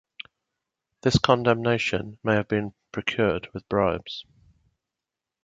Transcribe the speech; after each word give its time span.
This 1.03 1.19
condemnation 1.19 2.17
may 2.23 2.33
have 2.33 2.47
been 2.47 2.73
procured 2.91 3.49
with 3.53 3.69
bribes. 3.69 4.25